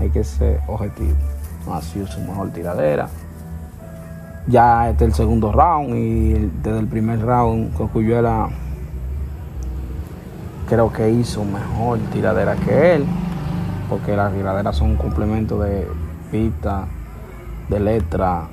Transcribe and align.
Hay 0.00 0.10
que 0.10 0.24
ser 0.24 0.60
objetivo. 0.66 1.14
No 1.66 1.74
ha 1.74 1.82
sido 1.82 2.06
su 2.06 2.20
mejor 2.20 2.50
tiradera. 2.50 3.08
Ya 4.46 4.88
este 4.88 5.04
es 5.04 5.10
el 5.10 5.14
segundo 5.14 5.52
round 5.52 5.94
y 5.94 6.50
desde 6.62 6.78
el 6.78 6.86
primer 6.86 7.20
round 7.20 7.74
Cocuyuela 7.76 8.48
creo 10.68 10.92
que 10.92 11.10
hizo 11.10 11.44
mejor 11.44 11.98
tiradera 12.12 12.54
que 12.54 12.94
él, 12.94 13.04
porque 13.88 14.16
las 14.16 14.32
tiraderas 14.32 14.76
son 14.76 14.90
un 14.90 14.96
complemento 14.96 15.58
de 15.60 15.86
pista, 16.30 16.86
de 17.68 17.80
letra, 17.80 18.44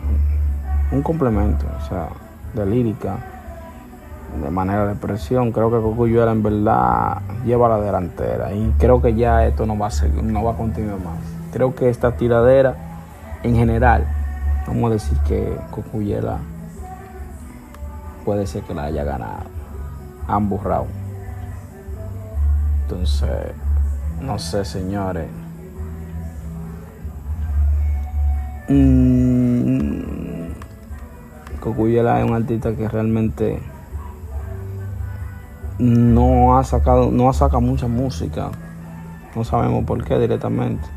un 0.92 1.02
complemento, 1.04 1.66
o 1.78 1.88
sea, 1.88 2.10
de 2.54 2.66
lírica, 2.66 3.18
de 4.44 4.50
manera 4.50 4.86
de 4.86 4.94
expresión. 4.94 5.52
Creo 5.52 5.70
que 5.70 5.78
Cocuyuela 5.78 6.32
en 6.32 6.44
verdad 6.44 7.22
lleva 7.46 7.70
la 7.70 7.80
delantera 7.80 8.52
y 8.54 8.74
creo 8.78 9.02
que 9.02 9.14
ya 9.16 9.46
esto 9.46 9.66
no 9.66 9.78
va 9.78 9.88
a 9.88 9.92
seguir, 9.92 10.24
no 10.24 10.44
va 10.44 10.52
a 10.52 10.56
continuar 10.56 11.00
más. 11.00 11.37
Creo 11.58 11.74
que 11.74 11.90
esta 11.90 12.16
tiradera 12.16 12.76
en 13.42 13.56
general, 13.56 14.06
vamos 14.68 14.92
a 14.92 14.94
decir 14.94 15.18
que 15.28 15.58
Cocuyela 15.72 16.38
puede 18.24 18.46
ser 18.46 18.62
que 18.62 18.76
la 18.76 18.84
haya 18.84 19.04
ganado 19.04 19.46
ambos 20.28 20.62
rounds. 20.62 20.92
Entonces, 22.84 23.54
no 24.22 24.38
sé, 24.38 24.66
señores. 24.66 25.28
Mm, 28.70 30.52
Cocuyela 31.60 32.20
es 32.20 32.30
un 32.30 32.36
artista 32.36 32.76
que 32.76 32.88
realmente 32.88 33.60
no 35.80 36.60
ha 36.60 36.64
sacado, 36.64 37.10
no 37.10 37.28
ha 37.28 37.34
sacado 37.34 37.62
mucha 37.62 37.88
música. 37.88 38.52
No 39.36 39.44
sabemos 39.44 39.86
por 39.86 40.04
qué 40.04 40.20
directamente. 40.20 40.97